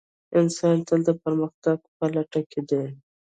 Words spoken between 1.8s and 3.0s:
په لټه کې دی.